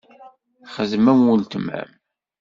[0.75, 1.91] Xdem am uletma-m.